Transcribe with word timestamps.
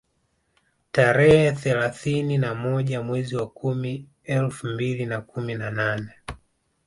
Tarehe 0.91 1.51
thelathini 1.53 2.37
na 2.37 2.55
moja 2.55 3.01
mwezi 3.01 3.35
wa 3.35 3.47
kumi 3.49 4.07
elfu 4.23 4.67
mbili 4.67 5.05
na 5.05 5.21
kumi 5.21 5.55
na 5.55 5.71
nane 5.71 6.11